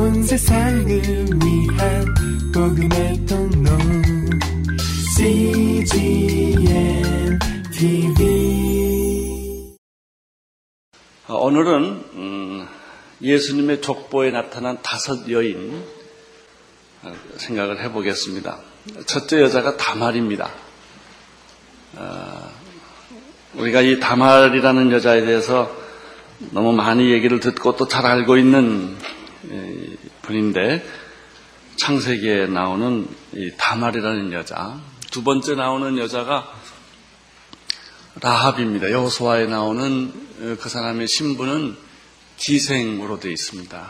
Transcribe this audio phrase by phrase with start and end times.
[0.00, 2.14] 온 세상을 위한
[2.54, 3.70] 복음의 통로
[5.14, 7.38] CGM
[7.70, 9.76] TV
[11.28, 11.82] 오늘은
[12.14, 12.66] 음,
[13.20, 15.84] 예수님의 족보에 나타난 다섯 여인
[17.02, 18.58] 어, 생각을 해보겠습니다.
[19.04, 20.50] 첫째 여자가 다말입니다.
[21.96, 22.50] 어,
[23.52, 25.70] 우리가 이 다말이라는 여자에 대해서
[26.52, 28.96] 너무 많이 얘기를 듣고 또 잘 알고 있는
[30.30, 30.84] 분인데
[31.76, 34.80] 창세기에 나오는 이 다말이라는 여자
[35.10, 36.52] 두 번째 나오는 여자가
[38.20, 38.90] 라합입니다.
[38.90, 41.76] 여호수아에 나오는 어, 그 사람의 신분은
[42.36, 43.88] 기생으로 되어 있습니다.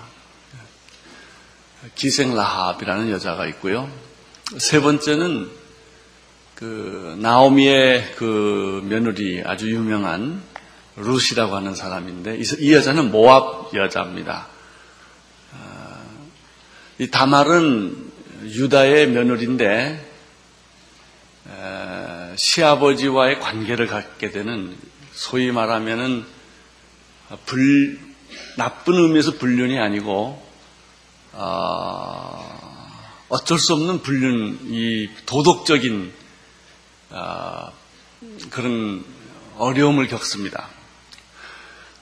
[1.95, 3.91] 기생 라합이라는 여자가 있고요.
[4.59, 5.51] 세 번째는
[6.55, 10.43] 그 나오미의 그 며느리 아주 유명한
[10.97, 14.49] 루시라고 하는 사람인데 이 여자는 모압 여자입니다.
[17.00, 18.12] 아, 이 다말은
[18.45, 20.06] 유다의 며느리인데
[22.37, 24.76] 시아버지와의 관계를 갖게 되는
[25.12, 26.26] 소위 말하면은
[27.46, 27.98] 불
[28.59, 30.46] 나쁜 의미에서 불륜이 아니고
[31.32, 32.90] 어,
[33.30, 36.12] 어쩔 수 없는 불륜, 이 도덕적인
[37.10, 37.73] 어,
[38.51, 39.04] 그런
[39.57, 40.68] 어려움을 겪습니다.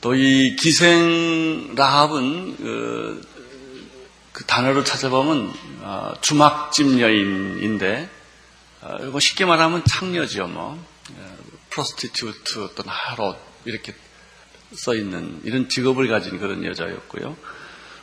[0.01, 3.38] 또 이 기생 라합은 그,
[4.39, 8.09] 그 단어를 찾아보면 어, 주막집 여인인데
[8.83, 10.81] 어, 이거 쉽게 말하면 창녀죠, 뭐
[11.71, 13.93] 프로스티튜트 어떤 하롯 이렇게
[14.73, 17.37] 써 있는 이런 직업을 가진 그런 여자였고요.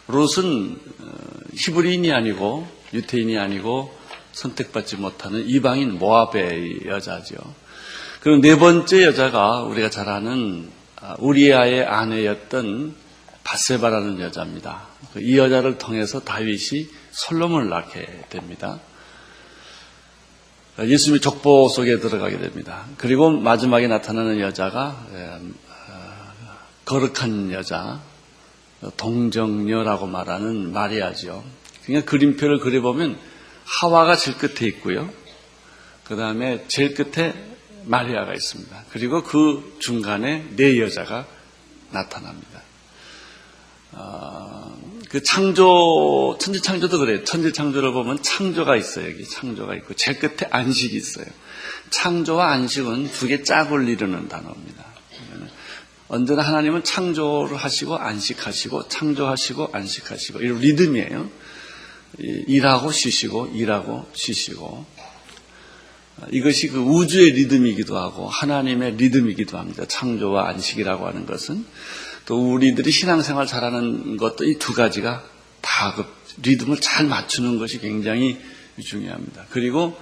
[0.08, 1.14] 롯은 어,
[1.54, 3.98] 히브리인이 아니고 유태인이 아니고
[4.34, 7.38] 선택받지 못하는 이방인 모압의 여자죠.
[8.20, 12.94] 그리고 네 번째 여자가 우리가 잘 아는 아, 우리아의 아내였던
[13.46, 14.95] 바세바라는 여자입니다.
[15.14, 18.80] 그이 여자를 통해서 다윗이 솔로몬을 낳게 됩니다.
[20.80, 22.86] 예수님의 족보 속에 들어가게 됩니다.
[22.98, 25.42] 그리고 마지막에 나타나는 여자가 예, 어,
[26.84, 28.02] 거룩한 여자,
[28.98, 31.44] 동정녀라고 말하는 마리아죠.
[31.86, 33.18] 그냥 그림표를 그려보면
[33.64, 35.10] 하와가 제일 끝에 있고요.
[36.04, 37.34] 그 다음에 제일 끝에
[37.86, 38.86] 마리아가 있습니다.
[38.92, 41.26] 그리고 그 중간에 네 여자가
[41.92, 42.62] 나타납니다.
[43.94, 44.78] 어,
[45.10, 47.24] 그 창조, 천지 창조도 그래요.
[47.24, 49.10] 천지 창조를 보면 창조가 있어요.
[49.10, 51.26] 여기 창조가 있고, 제 끝에 안식이 있어요.
[51.90, 54.86] 창조와 안식은 두 개 짝을 이루는 단어입니다.
[56.08, 61.30] 언제나 하나님은 창조를 하시고, 안식하시고, 창조하시고, 안식하시고, 이런 리듬이에요.
[62.18, 64.86] 일하고 쉬시고, 일하고 쉬시고,
[66.32, 69.84] 이것이 그 우주의 리듬이기도 하고 하나님의 리듬이기도 합니다.
[69.86, 71.66] 창조와 안식이라고 하는 것은
[72.26, 75.24] 또 우리들이 신앙생활 잘하는 것도 이 두 가지가
[75.62, 76.06] 다 그
[76.42, 78.40] 리듬을 잘 맞추는 것이 굉장히
[78.84, 79.46] 중요합니다.
[79.52, 79.98] 그리고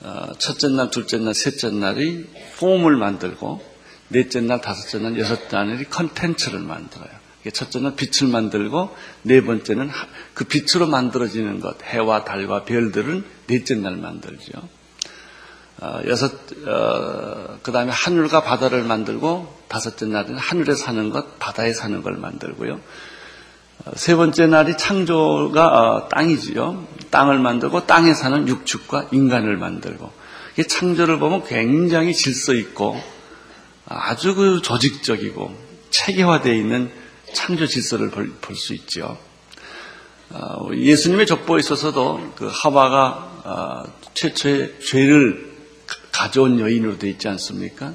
[0.00, 2.24] 어, 첫째 날, 둘째 날, 셋째 날이
[2.58, 3.60] 폼을 만들고
[4.08, 7.10] 넷째 날, 다섯째 날, 여섯째 날이 컨텐츠를 만들어요.
[7.52, 9.90] 첫째 날 빛을 만들고 네 번째는
[10.34, 14.52] 그 빛으로 만들어지는 것, 해와 달과 별들은 넷째 날 만들죠.
[15.80, 16.32] 어, 여섯,
[16.66, 22.80] 어, 그 다음에 하늘과 바다를 만들고 다섯째 날은 하늘에 사는 것, 바다에 사는 걸 만들고요.
[23.84, 26.86] 어, 세 번째 날이 창조가 어, 땅이지요.
[27.10, 30.10] 땅을 만들고 땅에 사는 육축과 인간을 만들고.
[30.58, 33.00] 이 창조를 보면 굉장히 질서 있고
[33.86, 35.54] 아주 그 조직적이고
[35.90, 36.90] 체계화되어 있는
[37.32, 39.18] 창조 질서를 볼 수 있죠.
[40.30, 45.56] 어, 예수님의 족보에 있어서도 그 하와가 어, 최초의 죄를
[46.12, 47.94] 가져온 여인으로 되어 있지 않습니까?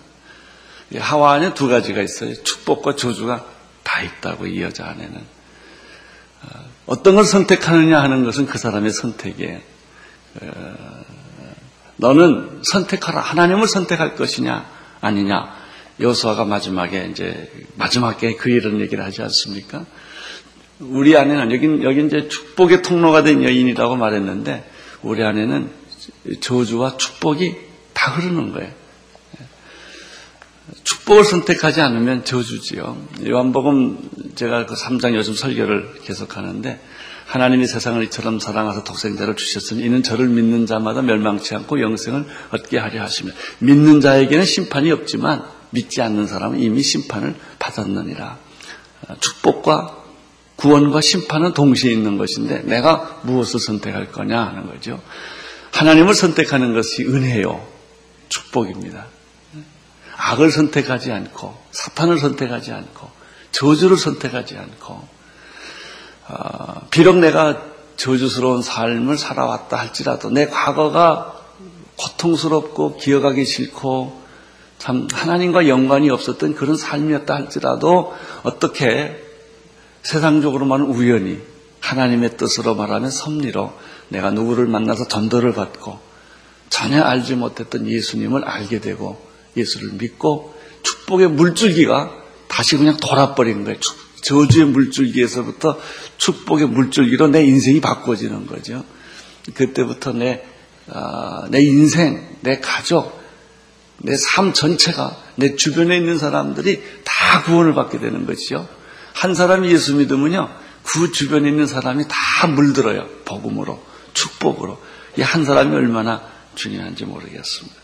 [0.98, 2.34] 하와 안에 두 가지가 있어요.
[2.44, 3.46] 축복과 저주가
[3.84, 5.16] 다 있다고 이 여자 안에는.
[5.18, 6.48] 어,
[6.86, 9.60] 어떤 걸 선택하느냐 하는 것은 그 사람의 선택이에요.
[10.42, 10.76] 어,
[11.98, 13.22] 너는 선택하라.
[13.22, 14.70] 하나님을 선택할 것이냐
[15.02, 15.64] 아니냐.
[16.00, 19.86] 여수아가 마지막에 이제 마지막에 그 이런 얘기를 하지 않습니까?
[20.80, 24.70] 우리 안에는 여긴 여기 이제 축복의 통로가 된 여인이라고 말했는데
[25.04, 25.70] 우리 안에는
[26.42, 27.56] 저주와 축복이
[27.94, 28.72] 다 흐르는 거예요.
[30.84, 32.98] 축복을 선택하지 않으면 저주지요.
[33.28, 36.80] 요한복음 제가 그 3장 요즘 설교를 계속하는데
[37.26, 43.02] 하나님이 세상을 이처럼 사랑하사 독생자를 주셨으니 이는 저를 믿는 자마다 멸망치 않고 영생을 얻게 하려
[43.02, 48.38] 하시며 믿는 자에게는 심판이 없지만 믿지 않는 사람은 이미 심판을 받았느니라.
[49.20, 49.98] 축복과
[50.56, 55.02] 구원과 심판은 동시에 있는 것인데 내가 무엇을 선택할 거냐 하는 거죠.
[55.72, 57.66] 하나님을 선택하는 것이 은혜요.
[58.30, 59.08] 축복입니다.
[60.26, 63.10] 악을 선택하지 않고 사탄을 선택하지 않고
[63.52, 65.08] 저주를 선택하지 않고
[66.30, 67.62] 어, 비록 내가
[67.98, 71.42] 저주스러운 삶을 살아왔다 할지라도 내 과거가
[71.98, 74.24] 고통스럽고 기억하기 싫고
[74.78, 79.22] 참 하나님과 연관이 없었던 그런 삶이었다 할지라도 어떻게
[80.04, 81.42] 세상적으로 말하는 우연히
[81.82, 83.74] 하나님의 뜻으로 말하면 섭리로
[84.08, 86.00] 내가 누구를 만나서 전도를 받고
[86.70, 92.12] 전혀 알지 못했던 예수님을 알게 되고 예수를 믿고 축복의 물줄기가
[92.48, 93.80] 다시 그냥 돌아버리는 거예요.
[94.22, 95.80] 저주의 물줄기에서부터
[96.18, 98.86] 축복의 물줄기로 내 인생이 바꿔지는 거죠.
[99.54, 100.44] 그때부터 내,
[100.88, 103.22] 어, 내 인생, 내 가족,
[103.98, 108.68] 내 삶 전체가 내 주변에 있는 사람들이 다 구원을 받게 되는 것이죠.
[109.14, 110.50] 한 사람이 예수 믿으면요,
[110.84, 113.08] 그 주변에 있는 사람이 다 물들어요.
[113.26, 113.84] 복음으로,
[114.14, 114.82] 축복으로.
[115.18, 116.22] 이 한 사람이 얼마나
[116.56, 117.83] 중요한지 모르겠습니다.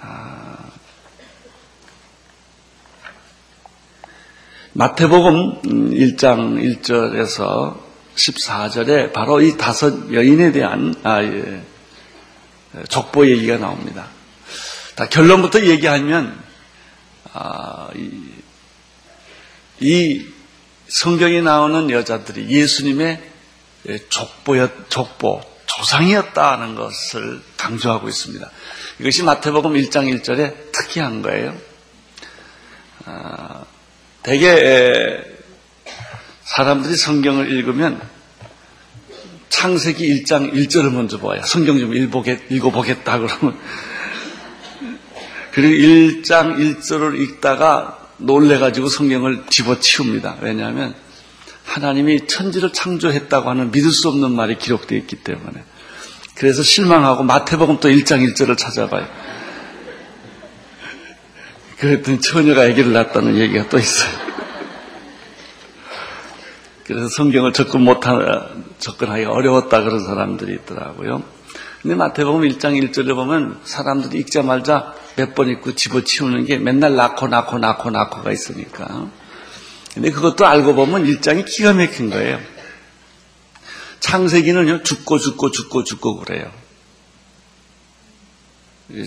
[0.00, 0.70] 아,
[4.72, 5.62] 마태복음
[5.92, 7.78] 1장 1절에서
[8.14, 11.62] 14절에 바로 이 다섯 여인에 대한 아, 예,
[12.88, 14.06] 족보 얘기가 나옵니다.
[14.94, 16.38] 다 결론부터 얘기하면
[17.32, 18.10] 아, 이,
[19.80, 20.26] 이,
[20.88, 23.22] 성경에 나오는 여자들이 예수님의
[24.08, 28.50] 족보였, 족보, 조상이었다는 것을 강조하고 있습니다.
[29.00, 31.56] 이것이 마태복음 1장 1절에 특이한 거예요.
[33.04, 33.64] 아,
[34.22, 35.22] 대개
[36.42, 38.00] 사람들이 성경을 읽으면
[39.48, 41.40] 창세기 1장 1절을 먼저 봐요.
[41.44, 43.58] 성경 좀 읽어보겠다 그러면
[45.52, 50.38] 그리고 1장 1절을 읽다가 놀래가지고 성경을 집어치웁니다.
[50.40, 50.94] 왜냐하면
[51.64, 55.62] 하나님이 천지를 창조했다고 하는 믿을 수 없는 말이 기록되어 있기 때문에.
[56.38, 59.06] 그래서 실망하고 마태복음 또 1장 1절을 찾아봐요.
[61.78, 64.10] 그랬더니 처녀가 아기를 낳았다는 얘기가 또 있어요.
[66.84, 68.48] 그래서 성경을 접근 못하,
[68.78, 71.22] 접근하기 어려웠다 그런 사람들이 있더라고요.
[71.82, 77.58] 근데 마태복음 1장 1절에 보면 사람들이 읽자마자 몇 번 읽고 집어치우는 게 맨날 낳고 낳고
[77.58, 79.08] 낳고 낳고가 있으니까.
[79.92, 82.38] 근데 그것도 알고 보면 1장이 기가 막힌 거예요.
[84.00, 86.50] 창세기는요, 죽고 죽고 죽고 죽고 그래요.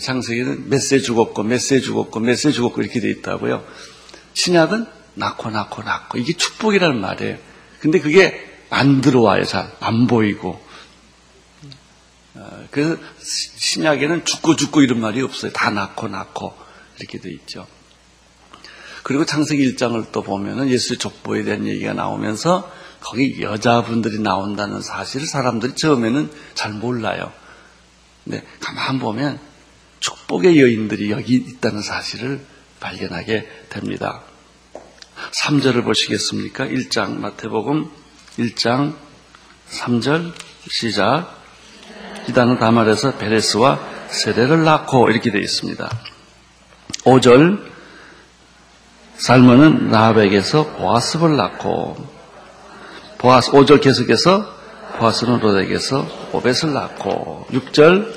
[0.01, 3.65] 창세기는 몇세 죽었고, 몇세 죽었고, 몇세 죽었고 이렇게 돼 있다고요.
[4.33, 4.85] 신약은
[5.15, 6.17] 낳고 낳고 낳고.
[6.17, 7.38] 이게 축복이라는 말이에요.
[7.79, 9.71] 근데 그게 안 들어와요, 잘.
[9.79, 10.63] 안 보이고.
[12.35, 12.97] 어, 그래서
[13.57, 15.51] 신약에는 죽고 죽고 이런 말이 없어요.
[15.51, 16.53] 다 낳고 낳고.
[16.99, 17.67] 이렇게 돼 있죠.
[19.03, 22.71] 그리고 창세기 1장을 또 보면은 예수의 족보에 대한 얘기가 나오면서
[23.01, 27.31] 거기 여자분들이 나온다는 사실을 사람들이 처음에는 잘 몰라요.
[28.24, 29.39] 근데 가만 보면
[30.00, 32.45] 축복의 여인들이 여기 있다는 사실을
[32.80, 34.21] 발견하게 됩니다.
[35.31, 36.65] 3절을 보시겠습니까?
[36.65, 37.89] 1장 마태복음
[38.38, 38.95] 1장
[39.69, 40.33] 3절
[40.69, 41.38] 시작
[42.30, 45.89] 이단은 다말에서 베레스와 세례를 낳고 이렇게 되어 있습니다.
[47.04, 47.71] 5절
[49.18, 52.20] 살몬은 라합에게서 보아스를 낳고
[53.21, 54.51] 보아스 5절 계속해서
[54.97, 58.12] 보아스는 롯에게서 오벳을 낳고 6절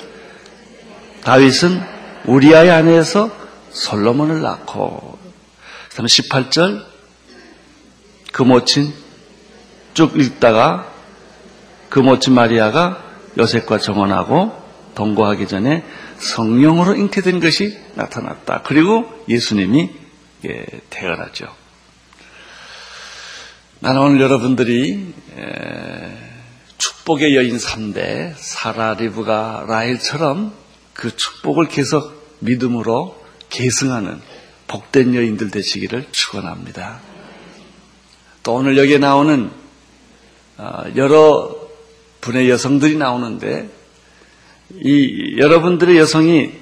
[1.23, 1.79] 다윗은
[2.25, 3.29] 우리아의 아내에서
[3.69, 5.19] 솔로몬을 낳고
[5.89, 6.83] 그 다음에 18절
[8.31, 8.91] 그 모친
[9.93, 10.91] 쭉 읽다가
[11.89, 13.03] 그 모친 마리아가
[13.37, 14.59] 요셉과 정원하고
[14.95, 15.83] 동거하기 전에
[16.17, 18.63] 성령으로 잉태된 것이 나타났다.
[18.65, 19.91] 그리고 예수님이
[20.89, 21.64] 태어났죠.
[23.85, 25.13] 나는 오늘 여러분들이
[26.79, 30.53] 축복의 여인 3대 사라 리브가 라헬처럼
[30.93, 33.15] 그 축복을 계속 믿음으로
[33.51, 34.19] 계승하는
[34.65, 36.99] 복된 여인들 되시기를 축원합니다.
[38.41, 39.51] 또 오늘 여기에 나오는
[40.57, 41.55] 어, 여러
[42.21, 43.69] 분의 여성들이 나오는데
[44.83, 46.53] 이 여러분들의 여성이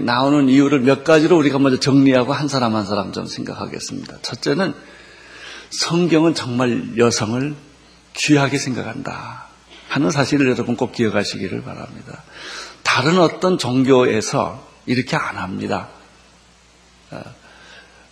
[0.00, 4.18] 나오는 이유를 몇 가지로 우리가 먼저 정리하고 한 사람 한 사람 좀 생각하겠습니다.
[4.22, 4.74] 첫째는
[5.70, 7.54] 성경은 정말 여성을
[8.14, 9.46] 귀하게 생각한다
[9.88, 12.22] 하는 사실을 여러분 꼭 기억하시기를 바랍니다.
[12.82, 15.88] 다른 어떤 종교에서 이렇게 안 합니다.
[17.10, 17.22] 어,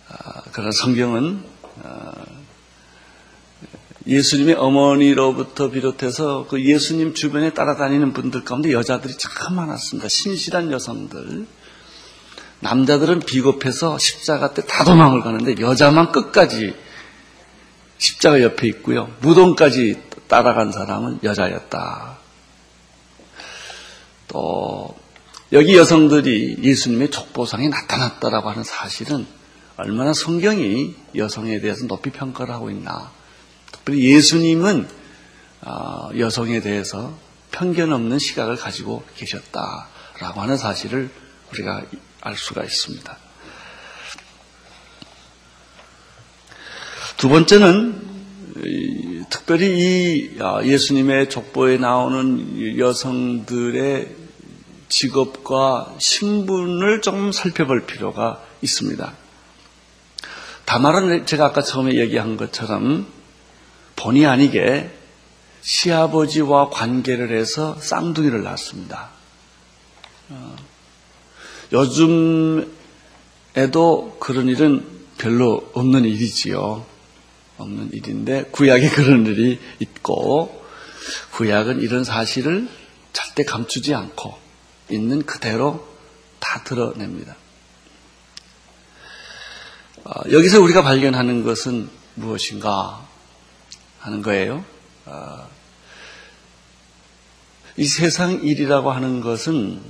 [0.09, 1.43] 어, 그런 성경은
[1.83, 2.11] 어,
[4.07, 10.07] 예수님의 어머니로부터 비롯해서 그 예수님 주변에 따라다니는 분들 가운데 여자들이 참 많았습니다.
[10.07, 11.47] 신실한 여성들.
[12.59, 16.75] 남자들은 비겁해서 십자가 때 다 도망을 가는데 여자만 끝까지
[17.97, 19.13] 십자가 옆에 있고요.
[19.21, 22.17] 무덤까지 따라간 사람은 여자였다.
[24.27, 24.95] 또
[25.53, 29.25] 여기 여성들이 예수님의 족보상에 나타났다라고 하는 사실은
[29.77, 33.11] 얼마나 성경이 여성에 대해서 높이 평가를 하고 있나
[33.71, 34.87] 특별히 예수님은
[35.61, 37.17] 어, 여성에 대해서
[37.51, 41.09] 편견 없는 시각을 가지고 계셨다라고 하는 사실을
[41.51, 41.83] 우리가
[42.21, 43.24] 알 수가 있습니다.
[47.25, 54.15] 두 번째는 특별히 이 아, 예수님의 족보에 나오는 여성들의
[54.89, 59.11] 직업과 신분을 좀 살펴볼 필요가 있습니다.
[60.65, 63.07] 다말은 제가 아까 처음에 얘기한 것처럼
[63.95, 64.91] 본의 아니게
[65.61, 69.09] 시아버지와 관계를 해서 쌍둥이를 낳았습니다.
[70.29, 70.55] 어,
[71.73, 72.67] 요즘에도
[74.19, 74.85] 그런 일은
[75.17, 76.93] 별로 없는 일이지요.
[77.57, 80.63] 없는 일인데 구약에 그런 일이 있고
[81.31, 82.67] 구약은 이런 사실을
[83.13, 84.37] 절대 감추지 않고
[84.89, 85.87] 있는 그대로
[86.39, 87.35] 다 드러냅니다.
[90.03, 93.07] 어, 여기서 우리가 발견하는 것은 무엇인가
[93.99, 94.63] 하는 거예요.
[95.05, 95.49] 어,
[97.77, 99.81] 이 세상 일이라고 하는 것은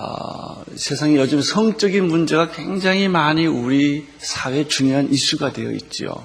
[0.00, 6.24] 어, 세상에 요즘 성적인 문제가 굉장히 많이 우리 사회 중요한 이슈가 되어 있지요.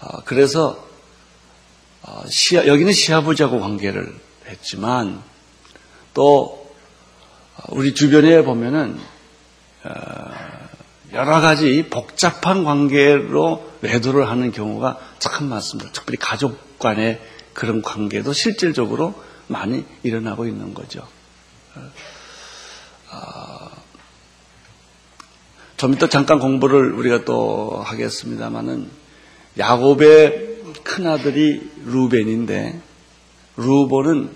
[0.00, 0.86] 어, 그래서
[2.02, 4.14] 어, 시아, 여기는 시아버지하고 관계를
[4.48, 5.22] 했지만
[6.12, 6.70] 또
[7.56, 9.00] 어, 우리 주변에 보면은
[9.84, 9.90] 어,
[11.14, 15.90] 여러 가지 복잡한 관계로 외도를 하는 경우가 참 많습니다.
[15.92, 17.18] 특별히 가족 간의
[17.54, 19.14] 그런 관계도 실질적으로
[19.46, 21.08] 많이 일어나고 있는 거죠.
[23.12, 23.70] 어,
[25.76, 28.90] 좀 이따 잠깐 공부를 우리가 또 하겠습니다만은
[29.58, 30.52] 야곱의
[30.82, 32.80] 큰 아들이 루벤인데
[33.56, 34.34] 루본은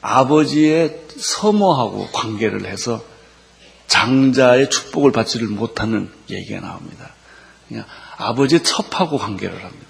[0.00, 3.02] 아버지의 서모하고 관계를 해서
[3.86, 7.14] 장자의 축복을 받지를 못하는 얘기가 나옵니다.
[7.68, 7.84] 그냥
[8.18, 9.87] 아버지의 첩하고 관계를 합니다.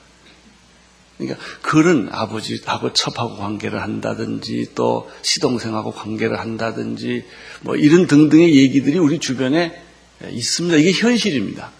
[1.18, 7.24] 그러니까 글은 아버지하고 첩하고 관계를 한다든지 또 시동생하고 관계를 한다든지
[7.62, 9.82] 뭐 이런 등등의 얘기들이 우리 주변에
[10.30, 10.76] 있습니다.
[10.76, 11.72] 이게 현실입니다.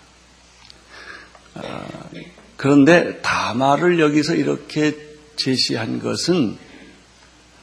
[1.54, 1.88] 어,
[2.56, 4.96] 그런데 다말을 여기서 이렇게
[5.36, 6.58] 제시한 것은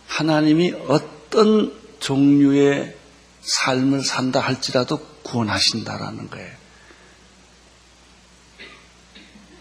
[0.08, 2.96] 하나님이 어떤 종류의
[3.42, 6.52] 삶을 산다 할지라도 구원하신다라는 거예요.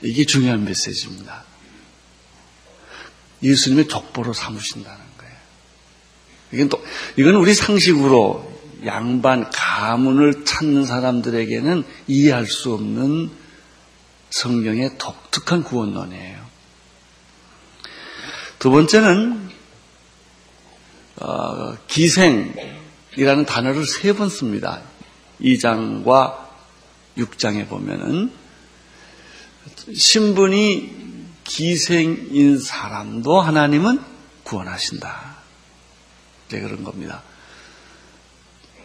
[0.03, 1.45] 이게 중요한 메시지입니다.
[3.45, 5.35] 예수님의 족보로 삼으신다는 거예요.
[6.53, 6.85] 이건 또,
[7.17, 8.53] 이건 우리 상식으로
[8.87, 13.31] 양반, 가문을 찾는 사람들에게는 이해할 수 없는
[14.31, 16.45] 성경의 독특한 구원론이에요.
[18.59, 19.51] 두 번째는,
[21.17, 24.83] 어, 기생이라는 단어를 세 번 씁니다.
[25.41, 26.37] 2장과
[27.19, 28.33] 6장에 보면은,
[29.95, 31.04] 신분이
[31.45, 34.03] 기생인 사람도 하나님은
[34.45, 35.37] 구원하신다.
[36.47, 37.23] 이제 그런 겁니다.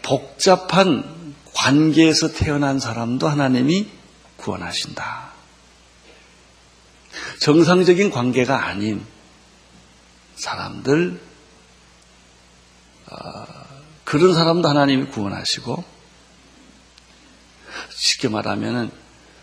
[0.01, 3.89] 복잡한 관계에서 태어난 사람도 하나님이
[4.37, 5.29] 구원하신다.
[7.39, 9.05] 정상적인 관계가 아닌
[10.35, 11.19] 사람들,
[13.11, 13.45] 어,
[14.05, 15.83] 그런 사람도 하나님이 구원하시고,
[17.89, 18.91] 쉽게 말하면은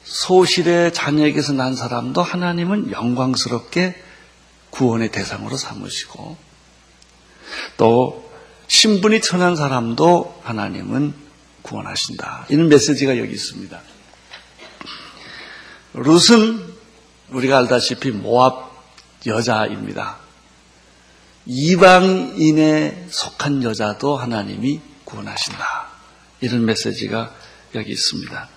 [0.06, 4.00] 소실의 자녀에게서 난 사람도 하나님은 영광스럽게
[4.70, 6.36] 구원의 대상으로 삼으시고
[7.76, 8.30] 또
[8.68, 11.14] 신분이 천한 사람도 하나님은
[11.62, 12.46] 구원하신다.
[12.48, 13.80] 이런 메시지가 여기 있습니다.
[15.94, 16.74] 룻은
[17.30, 18.70] 우리가 알다시피 모압
[19.26, 20.18] 여자입니다.
[21.46, 25.88] 이방인에 속한 여자도 하나님이 구원하신다.
[26.40, 27.34] 이런 메시지가
[27.74, 28.55] 여기 있습니다.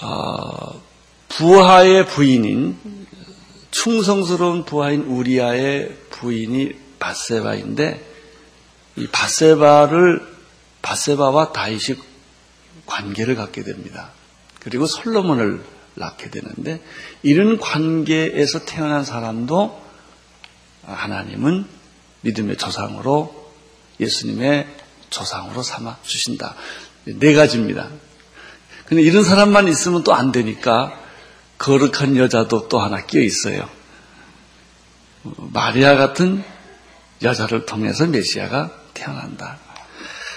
[0.00, 0.80] 어,
[1.28, 3.06] 부하의 부인인
[3.70, 8.04] 충성스러운 부하인 우리아의 부인이 바세바인데
[8.96, 10.26] 이 바세바를
[10.82, 11.98] 바세바와 다윗이
[12.86, 14.10] 관계를 갖게 됩니다.
[14.60, 15.62] 그리고 솔로몬을
[15.94, 16.82] 낳게 되는데
[17.22, 19.80] 이런 관계에서 태어난 사람도
[20.84, 21.66] 하나님은
[22.22, 23.52] 믿음의 조상으로
[24.00, 24.66] 예수님의
[25.10, 26.54] 조상으로 삼아 주신다.
[27.04, 27.90] 네 가지입니다.
[28.88, 30.98] 근데 이런 사람만 있으면 또 안 되니까
[31.58, 33.68] 거룩한 여자도 또 하나 끼어 있어요.
[35.52, 36.42] 마리아 같은
[37.22, 39.58] 여자를 통해서 메시아가 태어난다.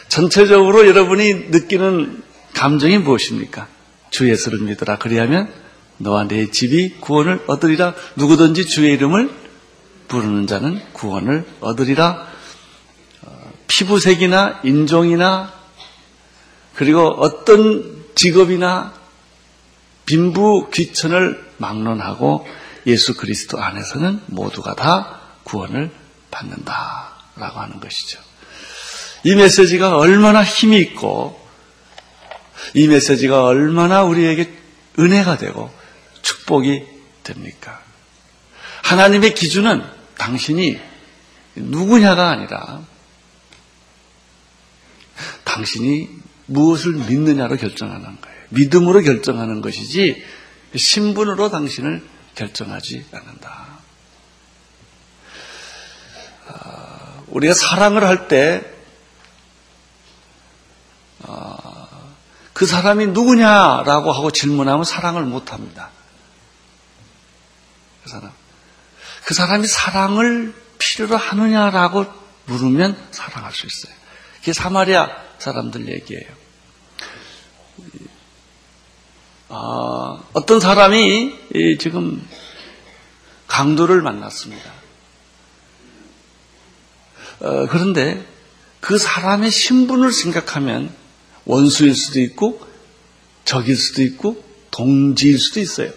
[0.10, 3.68] 전체적으로 여러분이 느끼는 감정이 무엇입니까?
[4.10, 4.98] 주 예수를 믿어라.
[4.98, 5.54] 그리하면
[5.98, 7.94] 너와 내 집이 구원을 얻으리라.
[8.18, 9.30] 누구든지 주의 이름을
[10.10, 12.28] 부르는 자는 구원을 얻으리라.
[13.22, 15.54] 어, 피부색이나 인종이나
[16.76, 18.94] 그리고 어떤 직업이나
[20.06, 22.48] 빈부 귀천을 막론하고
[22.88, 25.92] 예수 그리스도 안에서는 모두가 다 구원을
[26.32, 28.20] 받는다라고 하는 것이죠.
[29.24, 31.40] 이 메시지가 얼마나 힘이 있고
[32.74, 34.52] 이 메시지가 얼마나 우리에게
[34.98, 35.72] 은혜가 되고
[36.22, 36.84] 축복이
[37.24, 37.82] 됩니까?
[38.84, 39.84] 하나님의 기준은
[40.18, 40.80] 당신이
[41.56, 42.82] 누구냐가 아니라
[45.44, 46.10] 당신이
[46.52, 48.38] 무엇을 믿느냐로 결정하는 거예요.
[48.50, 50.24] 믿음으로 결정하는 것이지
[50.76, 52.06] 신분으로 당신을
[52.36, 53.68] 결정하지 않는다.
[56.48, 58.64] 아, 우리가 사랑을 할때
[61.24, 61.88] 아,
[62.54, 65.90] 그 사람이 누구냐라고 하고 질문하면 사랑을 못 합니다.
[68.04, 68.32] 그 사람.
[69.26, 72.06] 그 사람이 사랑을 필요로 하느냐라고
[72.46, 73.94] 물으면 사랑할 수 있어요.
[74.40, 76.41] 그게 사마리아 사람들 얘기예요.
[79.54, 82.26] 아, 어떤 사람이 지금
[83.48, 84.72] 강도를 만났습니다.
[87.42, 88.26] 어, 그런데
[88.80, 90.90] 그 사람의 신분을 생각하면
[91.44, 92.66] 원수일 수도 있고
[93.44, 94.42] 적일 수도 있고
[94.72, 95.92] 동지일 수도 있어요.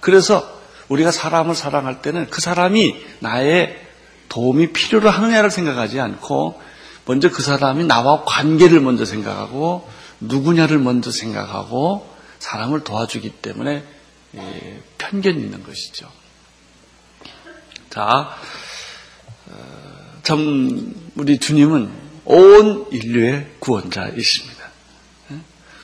[0.00, 0.52] 그래서
[0.88, 3.80] 우리가 사람을 사랑할 때는 그 사람이 나의
[4.28, 6.60] 도움이 필요로 하느냐를 생각하지 않고
[7.04, 13.84] 먼저 그 사람이 나와 관계를 먼저 생각하고 누구냐를 먼저 생각하고 사람을 도와주기 때문에
[14.34, 16.10] 예, 편견이 있는 것이죠.
[17.90, 18.36] 자,
[19.46, 21.90] 어, 참 우리 주님은
[22.24, 24.70] 온 인류의 구원자이십니다.
[25.32, 25.36] 예?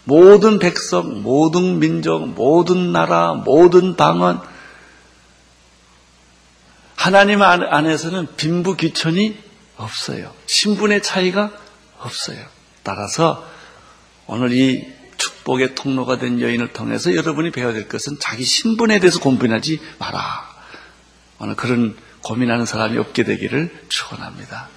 [0.04, 4.42] 모든 백성, 모든 민족, 모든 나라, 모든 방언,
[6.97, 9.37] 하나님 안에서는 빈부귀천이
[9.76, 10.32] 없어요.
[10.47, 11.50] 신분의 차이가
[11.99, 12.38] 없어요.
[12.82, 13.44] 따라서
[14.26, 15.01] 오늘 이
[15.43, 20.49] 축복의 통로가 된 여인을 통해서 여러분이 배워야 될 것은 자기 신분에 대해서 고민하지 마라.
[21.39, 24.69] 오늘 그런 고민하는 사람이 없게 되기를 축원합니다.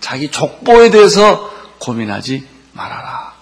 [0.00, 3.34] 자기 족보에 대해서 고민하지 말아라.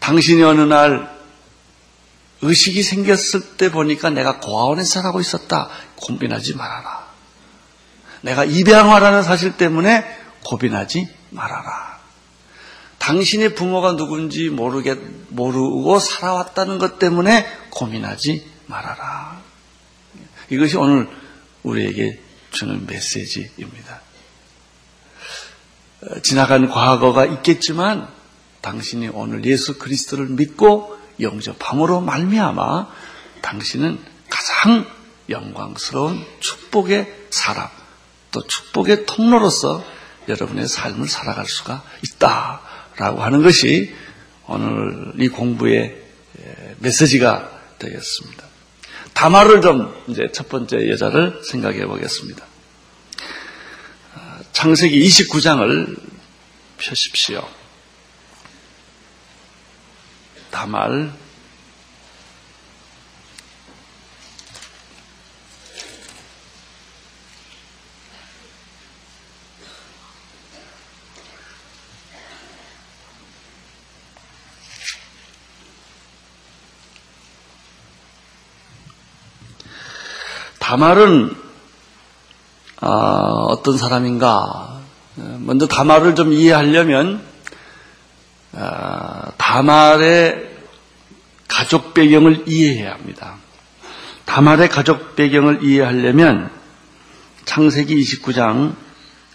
[0.00, 1.14] 당신이 어느 날
[2.42, 5.68] 의식이 생겼을 때 보니까 내가 고아원에 살아고 있었다.
[5.96, 7.06] 고민하지 말아라.
[8.20, 10.04] 내가 입양화라는 사실 때문에
[10.44, 11.95] 고민하지 말아라.
[13.06, 14.94] 당신의 부모가 누군지 모르게,
[15.28, 19.40] 모르고 살아왔다는 것 때문에 고민하지 말아라.
[20.50, 21.08] 이것이 오늘
[21.62, 24.00] 우리에게 주는 메시지입니다.
[26.02, 28.08] 어, 지나간 과거가 있겠지만
[28.60, 32.88] 당신이 오늘 예수 그리스도를 믿고 영접함으로 말미암아
[33.40, 34.84] 당신은 가장
[35.28, 37.68] 영광스러운 축복의 사람,
[38.32, 39.84] 또 축복의 통로로서
[40.28, 43.94] 여러분의 삶을 살아갈 수가 있다 라고 하는 것이
[44.46, 45.96] 오늘 이 공부의
[46.78, 48.46] 메시지가 되겠습니다.
[49.12, 52.44] 다마를 좀 이제 첫 번째 여자를 생각해 보겠습니다.
[54.52, 55.98] 창세기 29장을
[56.78, 57.46] 펴십시오.
[60.50, 61.12] 다말
[80.66, 81.32] 다말은
[82.80, 84.80] 어, 어떤 사람인가?
[85.14, 87.22] 먼저 다말을 좀 이해하려면
[88.52, 90.56] 어, 다말의
[91.46, 93.36] 가족 배경을 이해해야 합니다.
[94.24, 96.50] 다말의 가족 배경을 이해하려면
[97.44, 98.74] 창세기 29장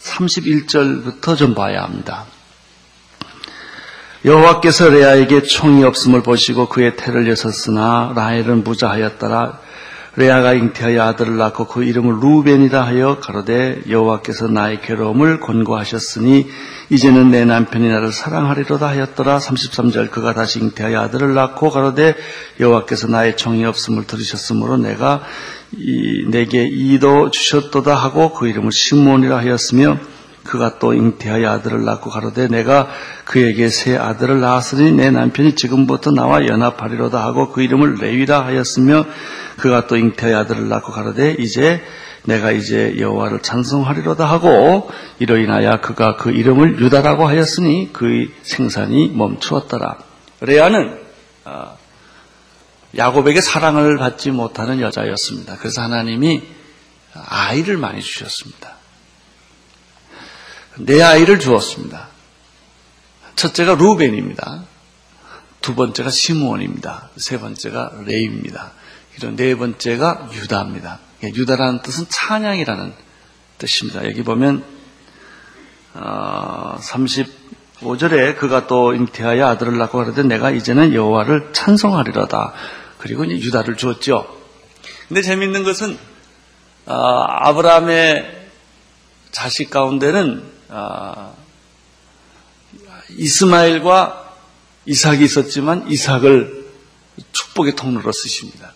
[0.01, 2.25] 31절부터 좀 봐야 합니다.
[4.25, 9.70] 여호와께서 레아에게 총이 없음을 보시고 그의 태를 여섰으나 라헬은 무자하였더라.
[10.17, 16.47] 레아가 잉태하여 아들을 낳고 그 이름을 루벤이라 하여 가로되 여호와께서 나의 괴로움을 권고하셨으니
[16.89, 19.39] 이제는 내 남편이 나를 사랑하리로다 하였더라.
[19.39, 22.15] 33절 그가 다시 잉태하여 아들을 낳고 가로되
[22.59, 25.21] 여호와께서 나의 정이 없음을 들으셨으므로 내가
[25.77, 29.97] 이, 내게 이도 주셨도다 하고 그 이름을 시몬이라 하였으며
[30.43, 32.89] 그가 또 잉태하여 아들을 낳고 가로되 내가
[33.25, 39.05] 그에게 새 아들을 낳았으니 내 남편이 지금부터 나와 연합하리로다 하고 그 이름을 레위라 하였으며
[39.57, 41.81] 그가 또 잉태하여 아들을 낳고 가로되 이제
[42.23, 49.97] 내가 이제 여호와를 찬송하리로다 하고 이로 인하여 그가 그 이름을 유다라고 하였으니 그의 생산이 멈추었더라.
[50.41, 50.99] 레아는
[51.45, 51.73] 아,
[52.97, 55.57] 야곱에게 사랑을 받지 못하는 여자였습니다.
[55.57, 56.43] 그래서 하나님이
[57.13, 58.70] 아이를 많이 주셨습니다.
[60.77, 62.07] 내 아이를 주었습니다.
[63.35, 64.63] 첫째가 루벤입니다.
[65.61, 67.09] 두 번째가 시므온입니다.
[67.17, 68.71] 세 번째가 레이입니다.
[69.15, 70.99] 그리고 네 번째가 유다입니다.
[71.23, 72.93] 예, 유다라는 뜻은 찬양이라는
[73.57, 74.05] 뜻입니다.
[74.05, 74.63] 여기 보면
[75.93, 82.53] 어, 35절에 그가 또 잉태하여 아들을 낳고 그러되 내가 이제는 여호와를 찬송하리로다.
[82.97, 84.25] 그리고 이제 유다를 주었죠.
[85.07, 85.97] 근데 재밌는 것은
[86.85, 88.49] 어, 아브라함의
[89.31, 90.60] 자식 가운데는 어,
[93.09, 94.35] 이스마엘과
[94.85, 96.65] 이삭이 있었지만 이삭을
[97.31, 98.73] 축복의 통로로 쓰십니다.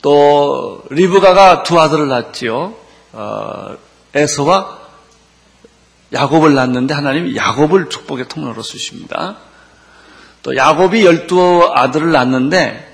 [0.00, 2.74] 또 리브가가 두 아들을 낳지요.
[3.12, 3.76] 어,
[4.14, 4.80] 에서와
[6.12, 9.36] 야곱을 낳는데 하나님 야곱을 축복의 통로로 쓰십니다.
[10.42, 12.88] 또 야곱이 열두 아들을 낳는데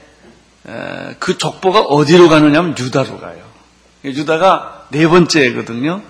[0.69, 3.43] 에, 그 족보가 어디로 가느냐면 유다로 가요.
[4.05, 6.03] 유다가 네 번째거든요.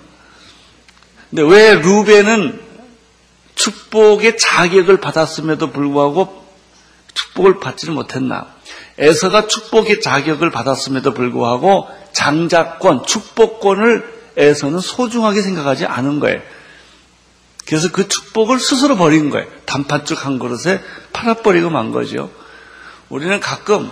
[1.29, 2.59] 근데 왜 루벤은
[3.55, 6.45] 축복의 자격을 받았음에도 불구하고
[7.13, 8.47] 축복을 받지를 못했나?
[8.97, 16.41] 에서가 축복의 자격을 받았음에도 불구하고 장자권, 축복권을 에서는 소중하게 생각하지 않은 거예요.
[17.65, 19.47] 그래서 그 축복을 스스로 버린 거예요.
[19.65, 20.81] 단팥죽 한 그릇에
[21.13, 22.31] 팔아버리고 만 거죠.
[23.09, 23.91] 우리는 가끔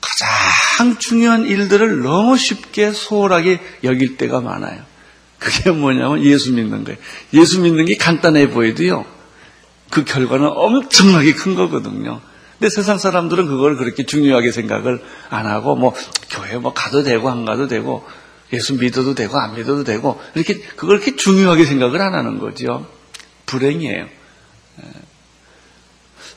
[0.00, 4.91] 가장 중요한 일들을 너무 쉽게 소홀하게 여길 때가 많아요.
[5.42, 6.98] 그게 뭐냐면 예수 믿는 거예요.
[7.34, 9.04] 예수 믿는 게 간단해 보여도요.
[9.90, 12.20] 그 결과는 엄청나게 큰 거거든요.
[12.58, 15.94] 근데 세상 사람들은 그걸 그렇게 중요하게 생각을 안 하고 뭐
[16.30, 18.06] 교회 뭐 가도 되고 안 가도 되고
[18.52, 22.86] 예수 믿어도 되고 안 믿어도 되고 이렇게 그걸 그렇게 중요하게 생각을 안 하는 거죠.
[23.46, 24.04] 불행이에요.
[24.04, 24.86] 예.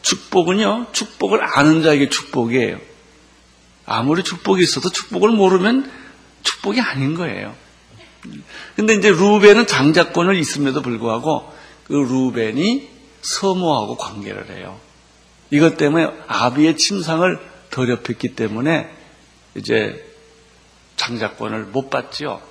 [0.02, 2.80] 축복은요, 축복을 아는 자에게 축복이에요.
[3.86, 5.92] 아무리 축복이 있어도 축복을 모르면
[6.44, 7.56] 축복이 아닌 거예요.
[8.76, 11.52] 근데 이제 루벤은 장자권을 있음에도 불구하고
[11.86, 12.90] 그 루벤이
[13.22, 14.80] 서모하고 관계를 해요.
[15.52, 17.40] 이것 때문에 아비의 침상을
[17.72, 18.90] 더럽혔기 때문에
[19.56, 20.04] 이제
[20.98, 22.42] 장자권을 못 받지요.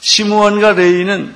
[0.00, 1.34] 시므원과 레이는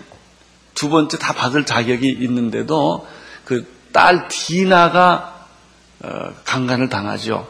[0.74, 3.06] 두 번째 다 받을 자격이 있는데도
[3.44, 5.46] 그 딸 디나가
[6.02, 7.48] 어, 강간을 당하죠.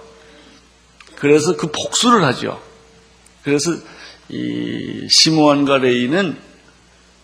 [1.17, 2.61] 그래서 그 복수를 하죠.
[3.45, 3.71] 그래서
[4.31, 6.39] 이 시므원과 레이는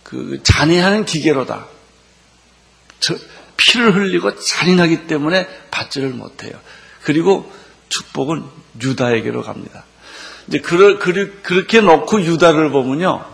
[0.02, 1.66] 그 잔인하는 기계로다.
[3.56, 6.52] 피를 흘리고 잔인하기 때문에 받지를 못해요.
[7.02, 7.50] 그리고
[7.88, 8.44] 축복은
[8.82, 9.84] 유다에게로 갑니다.
[10.48, 13.24] 이제 그러, 그렇게 놓고 유다를 보면요,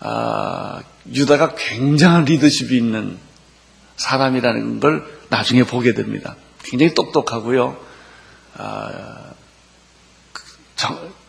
[0.00, 3.18] 아, 유다가 굉장한 리더십이 있는
[3.96, 6.36] 사람이라는 걸 나중에 보게 됩니다.
[6.62, 7.76] 굉장히 똑똑하고요.
[8.56, 9.32] 아,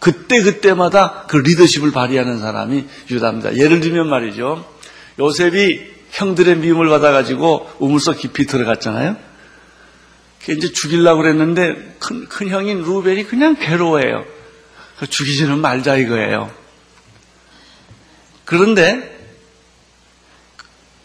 [0.01, 3.55] 그때 그때마다 그 리더십을 발휘하는 사람이 유다입니다.
[3.55, 4.67] 예를 들면 말이죠.
[5.19, 9.15] 요셉이 형들의 미움을 받아가지고 우물속 깊이 들어갔잖아요.
[10.49, 14.25] 이제 죽이려고 그랬는데 큰, 큰 형인 루벤이 그냥 괴로워해요.
[15.07, 16.51] 죽이지는 말자 이거예요.
[18.43, 19.19] 그런데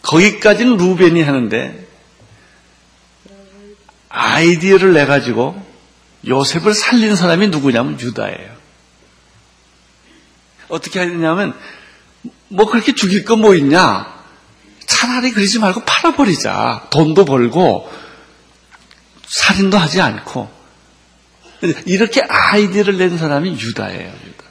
[0.01, 1.87] 거기까지는 루벤이 하는데
[4.09, 5.63] 아이디어를 내 가지고
[6.27, 8.56] 요셉을 살린 사람이 누구냐면 유다예요.
[10.69, 11.57] 어떻게 되냐면
[12.49, 14.15] 뭐 그렇게 죽일 거 뭐 있냐?
[14.85, 16.87] 차라리 그러지 말고 팔아버리자.
[16.89, 17.91] 돈도 벌고
[19.25, 20.49] 살인도 하지 않고
[21.85, 24.07] 이렇게 아이디어를 낸 사람이 유다예요.
[24.07, 24.43] 유다.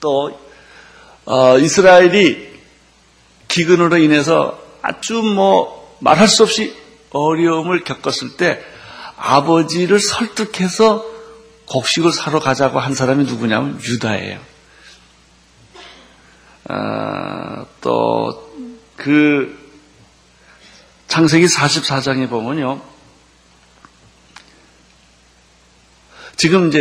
[0.00, 0.38] 또
[1.24, 2.48] 어, 이스라엘이
[3.48, 6.74] 기근으로 인해서 아주 뭐 말할 수 없이
[7.10, 8.62] 어려움을 겪었을 때
[9.16, 11.04] 아버지를 설득해서
[11.68, 14.40] 곡식을 사러 가자고 한 사람이 누구냐면 유다예요.
[16.68, 19.58] 아, 또그
[21.06, 22.82] 창세기 44장에 보면요.
[26.36, 26.78] 지금 이제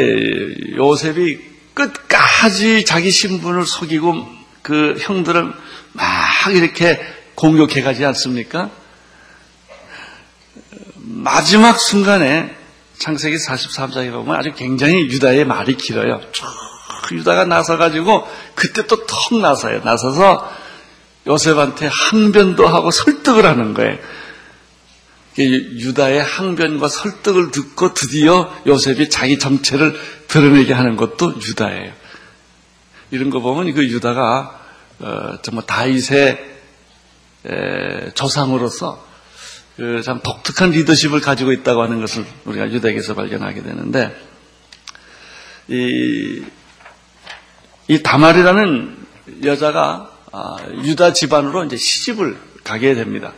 [0.75, 1.39] 요셉이
[1.73, 4.27] 끝까지 자기 신분을 속이고
[4.61, 5.53] 그 형들을
[5.93, 6.05] 막
[6.53, 6.99] 이렇게
[7.35, 8.69] 공격해 가지 않습니까?
[10.95, 12.56] 마지막 순간에
[12.99, 16.21] 창세기 43장에 보면 아주 굉장히 유다의 말이 길어요.
[16.31, 16.45] 쭉
[17.11, 19.81] 유다가 나서가지고 그때 또 턱 나서요.
[19.83, 20.51] 나서서
[21.27, 23.97] 요셉한테 항변도 하고 설득을 하는 거예요.
[25.37, 29.95] 유다의 항변과 설득을 듣고 드디어 요셉이 자기 정체를
[30.27, 31.93] 드러내게 하는 것도 유다예요.
[33.11, 34.59] 이런 거 보면 그 유다가
[34.99, 36.57] 어, 정말 다윗의
[38.15, 39.06] 조상으로서
[39.77, 44.19] 그 참 독특한 리더십을 가지고 있다고 하는 것을 우리가 유다에게서 발견하게 되는데
[45.67, 46.43] 이,
[47.87, 49.05] 이 다말이라는
[49.43, 53.33] 여자가 아, 유다 집안으로 이제 시집을 가게 됩니다.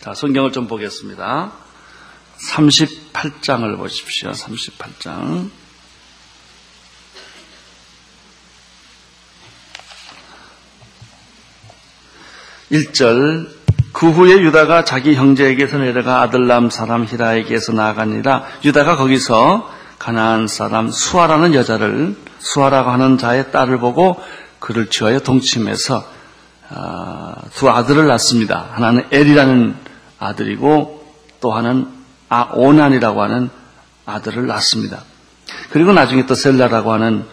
[0.00, 1.52] 자, 성경을 좀 보겠습니다.
[2.48, 4.30] 38장을 보십시오.
[4.30, 5.50] 38장.
[12.70, 13.59] 1절
[13.92, 21.54] 그 후에 유다가 자기 형제에게서 내려가 아들람 사람 히라에게서 나아가니라 유다가 거기서 가나안 사람 수아라는
[21.54, 24.20] 여자를 수아라고 하는 자의 딸을 보고
[24.58, 26.04] 그를 취하여 동침해서
[26.70, 28.68] 아, 두 아들을 낳습니다.
[28.72, 29.74] 하나는 엘이라는
[30.20, 31.04] 아들이고
[31.40, 31.88] 또 하나는
[32.28, 33.50] 아오난이라고 하는
[34.06, 35.02] 아들을 낳습니다.
[35.70, 37.24] 그리고 나중에 또 셀라라고 하는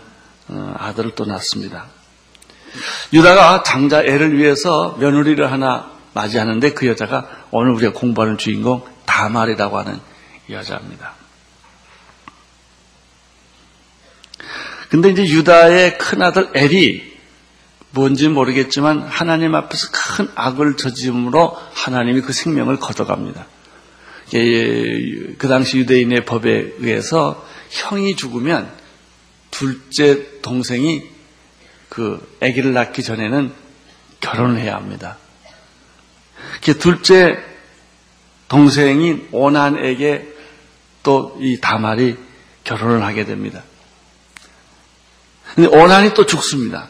[0.50, 1.86] 어, 아들을 또 낳습니다.
[3.14, 10.00] 유다가 장자 애를 위해서 며느리를 하나 맞이하는데 그 여자가 오늘 우리가 공부하는 주인공 다말이라고 하는
[10.50, 11.14] 여자입니다.
[14.90, 17.18] 근데 이제 유다의 큰아들 엘이
[17.92, 23.46] 뭔지 모르겠지만 하나님 앞에서 큰 악을 저지름으로 하나님이 그 생명을 걷어갑니다.
[24.32, 28.72] 그 당시 유대인의 법에 의해서 형이 죽으면
[29.52, 31.04] 둘째 동생이
[31.90, 33.52] 그 아기를 낳기 전에는
[34.20, 35.18] 결혼을 해야 합니다.
[36.64, 37.38] 그 둘째
[38.48, 40.36] 동생인 오난에게
[41.04, 42.18] 또 이 다말이
[42.64, 43.64] 결혼을 하게 됩니다.
[45.56, 46.90] 근데 오난이 또 죽습니다.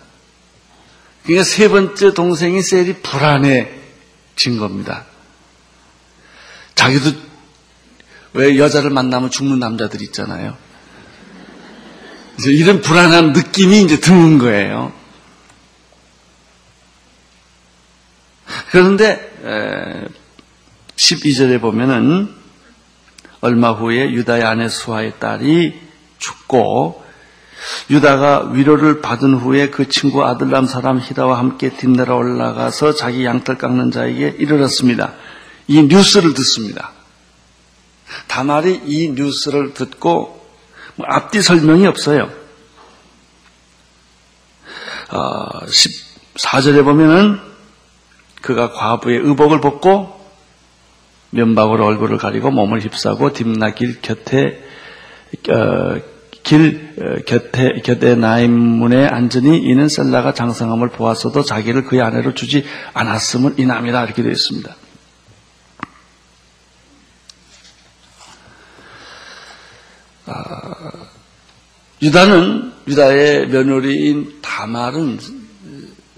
[1.23, 5.06] 그러니까 세 번째 동생인 셀이 불안해진 겁니다.
[6.73, 7.12] 자기도
[8.34, 10.58] 왜 여자를 만나면 죽는 남자들 있잖아요.
[12.45, 14.93] 이런 불안한 느낌이 이제 드는 거예요.
[18.71, 19.26] 그런데
[20.95, 22.34] 12절에 보면은
[23.41, 25.80] 얼마 후에 유다의 아내 수아의 딸이
[26.17, 27.06] 죽고
[27.89, 33.91] 유다가 위로를 받은 후에 그 친구 아들람 사람 히다와 함께 뒷내라 올라가서 자기 양털 깎는
[33.91, 35.13] 자에게 이르렀습니다.
[35.67, 36.91] 이 뉴스를 듣습니다.
[38.28, 40.45] 다말이 이 뉴스를 듣고
[40.95, 42.30] 뭐 앞뒤 설명이 없어요.
[45.10, 47.46] 어, 14절에 보면은
[48.47, 50.17] 그가 과부의 의복을 벗고
[51.31, 54.63] 면박으로 얼굴을 가리고 몸을 휩싸고 딥나길 곁에
[55.49, 55.99] 어,
[56.43, 63.55] 길 어, 곁에 곁에 나인문에 앉으니 이는 셀라가 장성함을 보았어도 자기를 그의 아내로 주지 않았음을
[63.57, 64.73] 이남이다 이렇게 되어 있습니다.
[70.27, 70.71] 아,
[72.01, 75.19] 유다는 유다의 며느리인 다말은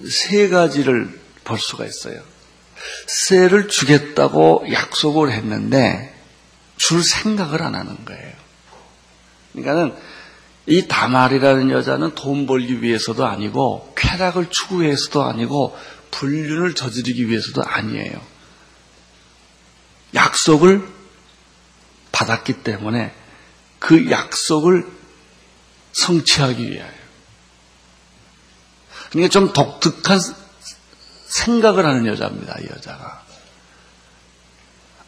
[0.08, 1.19] 세 가지를
[1.50, 2.22] 볼 수가 있어요.
[3.08, 6.16] 새를 주겠다고 약속을 했는데
[6.78, 8.34] 줄 생각을 안 하는 거예요.
[9.52, 9.96] 그러니까는
[10.68, 15.78] 이 다말이라는 여자는 돈 벌기 위해서도 아니고 쾌락을 추구해서도 아니고
[16.12, 18.22] 불륜을 저지르기 위해서도 아니에요.
[20.14, 20.88] 약속을
[22.12, 23.14] 받았기 때문에
[23.80, 24.88] 그 약속을
[25.92, 27.00] 성취하기 위하여.
[29.10, 30.20] 그러니까 좀 독특한
[31.30, 33.24] 생각을 하는 여자입니다, 이 여자가.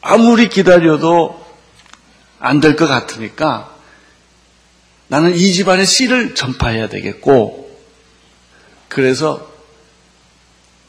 [0.02, 1.46] 아무리 기다려도
[2.40, 3.76] 안 될 것 같으니까
[5.08, 7.70] 나는 이 집안의 씨를 전파해야 되겠고,
[8.88, 9.52] 그래서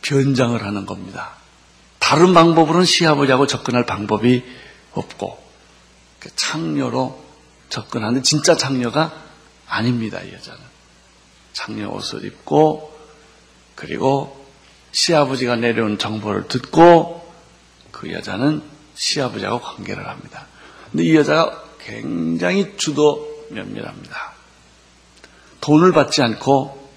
[0.03, 1.37] 변장을 하는 겁니다.
[1.99, 4.45] 다른 방법으로는 시아버지하고 접근할 방법이
[4.93, 5.43] 없고,
[6.21, 7.23] 그 창녀로
[7.69, 9.13] 접근하는 진짜 창녀가
[9.67, 10.61] 아닙니다, 이 여자는.
[11.53, 12.97] 창녀 옷을 입고,
[13.75, 14.42] 그리고
[14.93, 17.33] 시아버지가 내려온 정보를 듣고
[17.91, 18.63] 그 여자는
[18.95, 20.47] 시아버지하고 관계를 합니다.
[20.91, 24.33] 근데 이 여자가 굉장히 주도 면밀합니다.
[25.61, 26.91] 돈을 받지 않고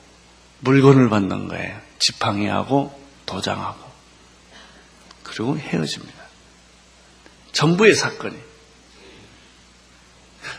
[0.60, 1.80] 물건을 받는 거예요.
[2.00, 3.86] 지팡이하고 도장하고.
[5.24, 6.24] 그리고 헤어집니다.
[7.54, 8.36] 전부의 사건이.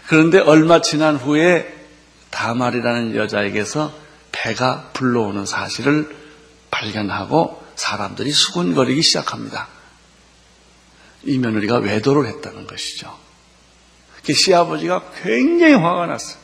[0.08, 1.72] 그런데 얼마 지난 후에
[2.30, 3.92] 다말이라는 여자에게서
[4.32, 6.25] 배가 불러오는 사실을
[6.70, 9.68] 발견하고 사람들이 수군거리기 시작합니다.
[11.24, 13.16] 이 며느리가 외도를 했다는 것이죠.
[14.24, 16.38] 그 시아버지가 굉장히 화가 났어요.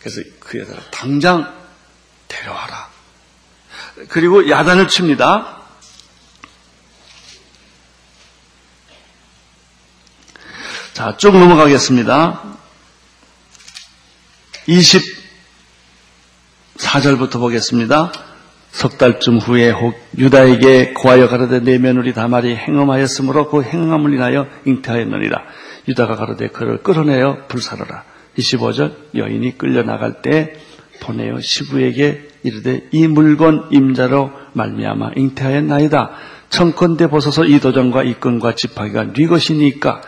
[0.00, 1.52] 그래서 그 여자를 당장
[2.28, 2.90] 데려와라.
[4.08, 5.62] 그리고 야단을 칩니다.
[10.92, 12.42] 자, 쭉 넘어가겠습니다.
[16.78, 18.12] 24절부터 보겠습니다.
[18.74, 25.44] 석 달쯤 후에 혹 유다에게 고하여 가로되 내 며느리 다말이 행음하였으므로 그 행음함을 인하여 잉태하였느니라.
[25.86, 28.02] 유다가 가로되 그를 끌어내어 불사르라.
[28.36, 30.56] 25절 여인이 끌려나갈 때
[31.00, 36.10] 보내어 시부에게 이르되 이 물건 임자로 말미암아 잉태하였나이다.
[36.48, 40.02] 청컨대 벗어서 이 도전과 이 끈과 지팡이가 네 것이니까.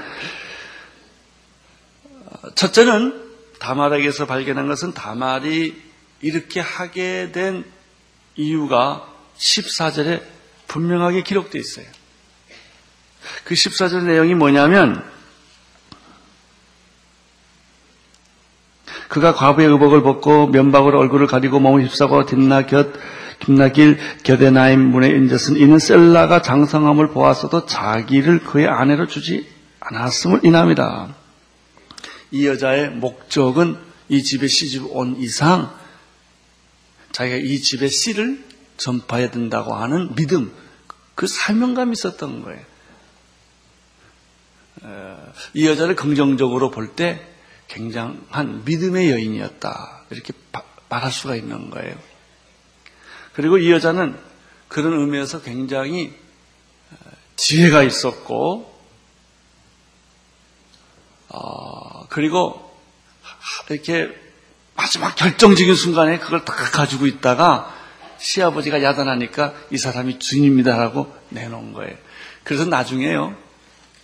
[2.56, 3.14] 첫째는
[3.60, 5.76] 다말에게서 발견한 것은 다말이
[6.20, 7.64] 이렇게 하게 된
[8.36, 10.22] 이유가 14절에
[10.68, 11.86] 분명하게 기록되어 있어요.
[13.44, 15.02] 그 14절 내용이 뭐냐면
[19.08, 22.92] 그가 과부의 의복을 벗고 면박으로 얼굴을 가리고 몸을 휩싸고 뒷나 곁
[23.38, 29.46] 김나길 겨데나임 문에 앉았은 이는 셀라가 장성함을 보았어도 자기를 그의 아내로 주지
[29.80, 31.14] 않았음을 인함이다.
[32.32, 33.76] 이 여자의 목적은
[34.08, 35.70] 이 집에 시집 온 이상
[37.16, 38.44] 자기가 이 집의 씨를
[38.76, 40.54] 전파해야 된다고 하는 믿음,
[41.14, 42.62] 그 사명감이 있었던 거예요.
[45.54, 47.26] 이 여자를 긍정적으로 볼 때
[47.68, 50.04] 굉장한 믿음의 여인이었다.
[50.10, 50.34] 이렇게
[50.90, 51.96] 말할 수가 있는 거예요.
[53.32, 54.20] 그리고 이 여자는
[54.68, 56.14] 그런 의미에서 굉장히
[57.36, 58.78] 지혜가 있었고,
[61.28, 62.78] 어, 그리고
[63.70, 64.25] 이렇게
[64.76, 67.74] 마지막 결정적인 순간에 그걸 다 가지고 있다가
[68.18, 71.96] 시아버지가 야단하니까 이 사람이 주님입니다라고 내놓은 거예요.
[72.44, 73.36] 그래서 나중에요,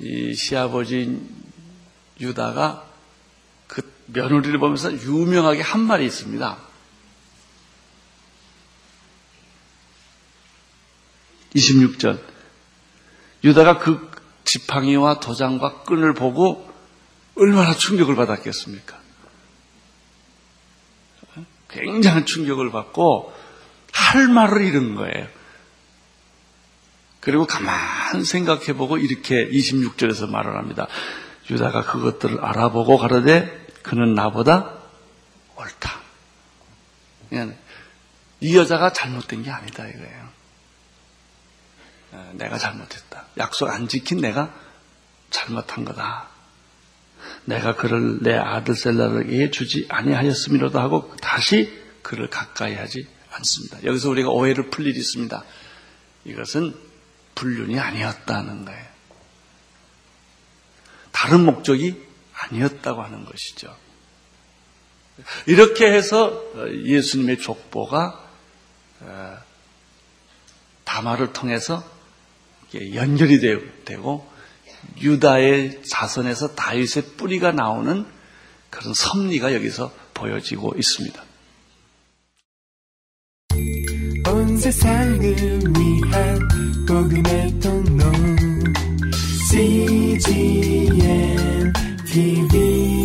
[0.01, 1.21] 이 시아버지
[2.21, 2.85] 유다가
[3.67, 6.59] 그 며느리를 보면서 유명하게 한 말이 있습니다.
[11.55, 12.21] 26절.
[13.45, 14.11] 유다가 그
[14.45, 16.71] 지팡이와 도장과 끈을 보고
[17.37, 19.02] 얼마나 충격을 받았겠습니까?
[21.73, 23.33] 굉장한 충격을 받고
[23.93, 25.27] 할 말을 잃은 거예요.
[27.21, 30.89] 그리고 가만 생각해보고 이렇게 26절에서 말을 합니다.
[31.51, 34.79] 유다가 그것들을 알아보고 가로되 그는 나보다
[35.57, 36.01] 옳다.
[38.41, 40.29] 이 여자가 잘못된 게 아니다 이거예요.
[42.13, 43.27] 어, 내가 잘못했다.
[43.39, 44.53] 약속 안 지킨 내가
[45.31, 46.32] 잘못한 거다.
[47.44, 53.83] 내가 그를 내 아들 셀라에게 주지 아니하였음이로도 하고 다시 그를 가까이 하지 않습니다.
[53.85, 55.44] 여기서 우리가 오해를 풀 일이 있습니다.
[56.24, 56.74] 이것은
[57.35, 58.92] 불륜이 아니었다는 거예요.
[61.11, 62.02] 다른 목적이
[62.35, 63.74] 아니었다고 하는 것이죠.
[65.46, 66.42] 이렇게 해서
[66.85, 68.31] 예수님의 족보가
[69.00, 69.38] 어,
[70.85, 71.85] 다마를 통해서
[72.94, 73.40] 연결이
[73.85, 74.32] 되고
[75.01, 78.05] 유다의 자손에서 다윗의 뿌리가 나오는
[78.71, 81.23] 그런 섭리가 여기서 보여지고 있습니다.
[84.29, 86.49] 온 세상을 위한
[86.87, 88.05] 복음의 통로
[89.51, 90.53] CGM
[92.07, 93.02] TV